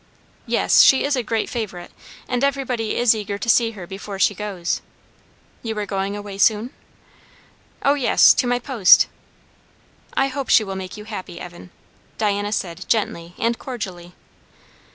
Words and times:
"Yes, 0.47 0.81
she 0.81 1.03
is 1.03 1.15
a 1.15 1.21
great 1.21 1.47
favourite, 1.47 1.91
and 2.27 2.43
everybody 2.43 2.95
is 2.97 3.13
eager 3.13 3.37
to 3.37 3.47
see 3.47 3.73
her 3.73 3.85
before 3.85 4.17
she 4.17 4.33
goes." 4.33 4.81
"You 5.61 5.77
are 5.77 5.85
going 5.85 6.15
away 6.15 6.39
soon?" 6.39 6.71
"O 7.83 7.93
yes! 7.93 8.33
to 8.33 8.47
my 8.47 8.57
post." 8.57 9.05
"I 10.15 10.27
hope 10.29 10.49
she 10.49 10.63
will 10.63 10.75
make 10.75 10.97
you 10.97 11.03
happy, 11.03 11.39
Evan," 11.39 11.69
Diana 12.17 12.51
said 12.51 12.89
gently 12.89 13.35
and 13.37 13.59
cordially. 13.59 14.15